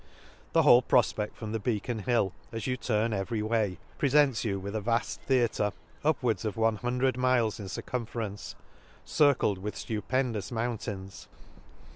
[0.53, 3.13] —The whole profpedt from the beacon hill 54 An Excursion to hill as you turn
[3.13, 7.67] every way, prefents you with a vafl theatre, upwards of one hun dred miles in
[7.69, 8.55] circumference,
[9.05, 11.27] circled with Stupendous mountains..